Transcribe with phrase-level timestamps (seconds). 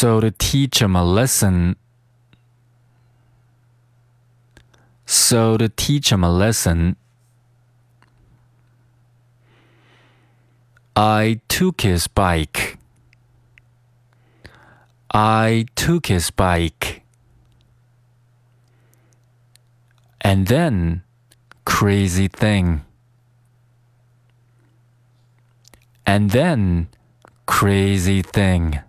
[0.00, 1.76] So to teach him a lesson,
[5.04, 6.96] so to teach him a lesson,
[10.96, 12.78] I took his bike.
[15.12, 17.02] I took his bike.
[20.22, 21.02] And then,
[21.66, 22.86] crazy thing.
[26.06, 26.88] And then,
[27.44, 28.80] crazy thing.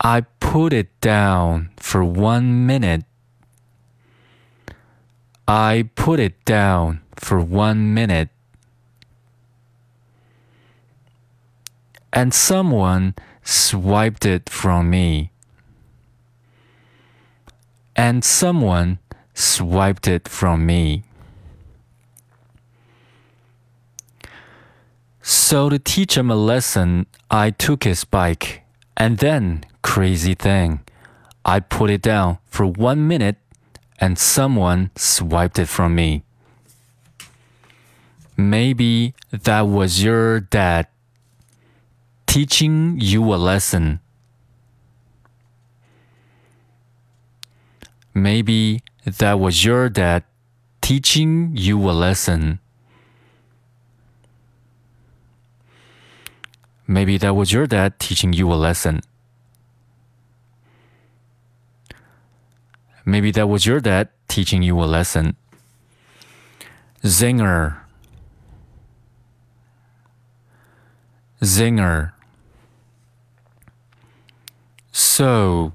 [0.00, 3.04] I put it down for one minute.
[5.48, 8.28] I put it down for one minute.
[12.12, 15.32] And someone swiped it from me.
[17.96, 19.00] And someone
[19.34, 21.02] swiped it from me.
[25.22, 28.62] So, to teach him a lesson, I took his bike.
[29.00, 30.80] And then, crazy thing,
[31.44, 33.36] I put it down for one minute
[34.00, 36.24] and someone swiped it from me.
[38.36, 40.88] Maybe that was your dad
[42.26, 44.00] teaching you a lesson.
[48.12, 50.24] Maybe that was your dad
[50.80, 52.58] teaching you a lesson.
[56.90, 59.02] Maybe that was your dad teaching you a lesson.
[63.04, 65.36] Maybe that was your dad teaching you a lesson.
[67.04, 67.76] Zinger.
[71.42, 72.12] Zinger.
[74.90, 75.72] So.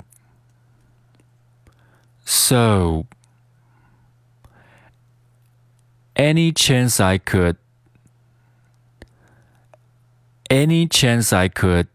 [2.25, 3.05] So.
[6.15, 7.57] Any chance I could
[10.53, 11.87] any chance I could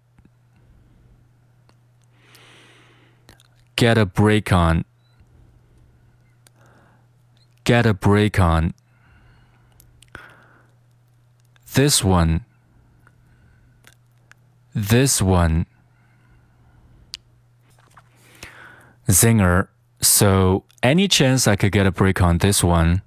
[3.76, 4.84] get a break on,
[7.62, 8.74] get a break on
[11.74, 12.44] this one,
[14.74, 15.64] this one.
[19.08, 19.68] Zinger,
[20.00, 23.02] so any chance I could get a break on this one?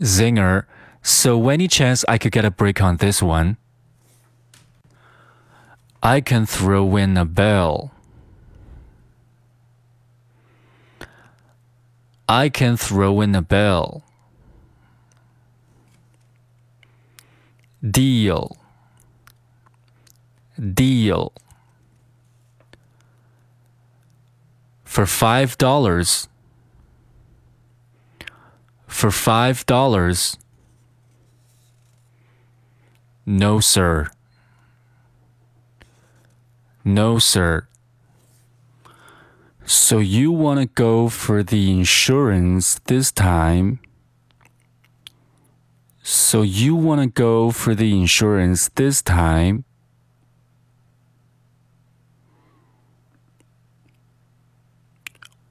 [0.00, 0.64] Zinger,
[1.02, 3.56] so, any chance I could get a break on this one?
[6.02, 7.92] I can throw in a bell.
[12.28, 14.04] I can throw in a bell.
[17.82, 18.56] Deal.
[20.58, 21.32] Deal.
[24.84, 26.28] For five dollars.
[28.86, 30.36] For five dollars.
[33.30, 34.08] No, sir.
[36.82, 37.68] No, sir.
[39.66, 43.80] So you want to go for the insurance this time?
[46.02, 49.66] So you want to go for the insurance this time?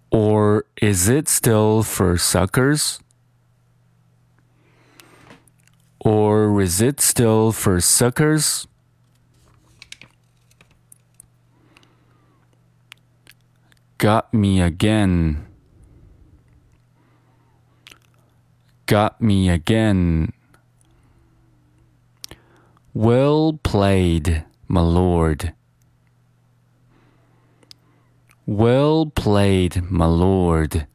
[0.09, 2.99] Or is it still for suckers?
[6.47, 8.69] Or is it still for suckers?
[13.97, 15.45] Got me again.
[18.85, 20.31] Got me again.
[22.93, 25.53] Well played, my lord.
[28.45, 30.87] Well played, my lord.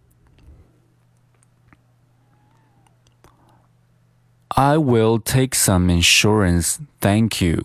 [4.54, 7.62] I will take some insurance, thank you.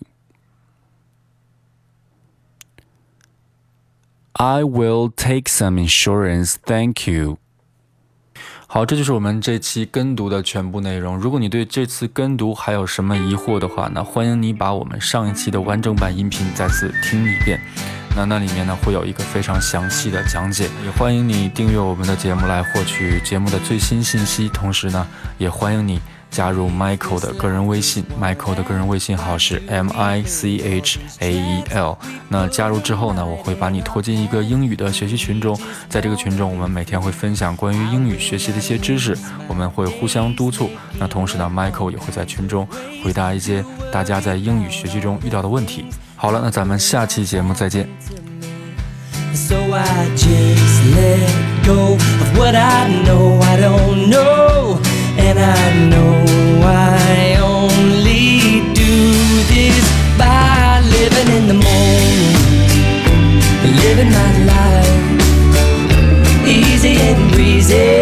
[4.34, 7.38] I will take some insurance, thank you.
[8.66, 11.18] 好，这就是我们这期跟读的全部内容。
[11.18, 17.60] 如果你对这次跟读还有什么疑惑的话，那欢迎你把我们上一期的完整版音频再次听一遍。
[18.16, 20.68] 那那里面呢会有一个非常详细的讲解。
[20.84, 24.48] 也欢迎你订阅我们的节目来获取节目的最新信息。
[24.48, 26.00] 同时呢，也欢迎你。
[26.30, 31.98] 加入 Michael 的个人微信，Michael 的个人微信号是 M I C H A E L。
[32.28, 35.58] 那加入之后呢，我会把你拖进一个英语的学习群中，
[35.88, 39.16] 在这个群中，我们每天会分享关于英语学习的一些知识，
[39.48, 40.70] 我们会互相督促。
[40.98, 42.68] 那同时呢，Michael 也会在群中
[43.02, 45.86] 回答一些大家在英语学习中遇到的问题。
[46.14, 47.88] 好了，那咱们下期节目再见。
[49.34, 51.30] So I just let
[51.64, 53.87] go of what I know I don't
[67.70, 67.97] easy.